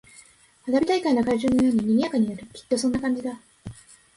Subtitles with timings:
[0.65, 2.47] 花火大会の会場のように賑やかになる。
[2.47, 3.39] きっとそんな感じだ。